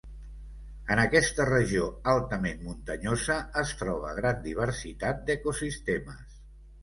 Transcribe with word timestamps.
En 0.93 0.99
aquesta 1.01 1.43
regió 1.49 1.83
altament 2.13 2.63
muntanyosa 2.69 3.37
es 3.63 3.73
troba 3.83 4.15
gran 4.23 4.41
diversitat 4.49 5.21
d'ecosistemes. 5.29 6.35